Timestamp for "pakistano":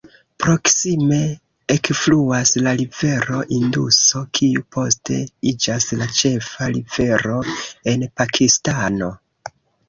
8.23-9.13